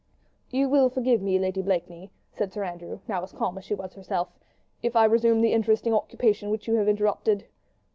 "You 0.49 0.67
will 0.67 0.89
forgive 0.89 1.21
me, 1.21 1.37
Lady 1.37 1.61
Blakeney," 1.61 2.09
said 2.31 2.51
Sir 2.51 2.63
Andrew, 2.63 3.01
now 3.07 3.21
as 3.21 3.31
calm 3.31 3.55
as 3.59 3.65
she 3.65 3.75
was 3.75 3.93
herself, 3.93 4.29
"if 4.81 4.95
I 4.95 5.03
resume 5.05 5.41
the 5.41 5.53
interesting 5.53 5.93
occupation 5.93 6.49
which 6.49 6.67
you 6.67 6.73
had 6.77 6.87
interrupted?" 6.87 7.45